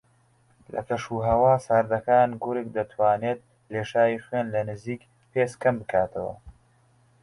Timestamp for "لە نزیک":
4.53-5.01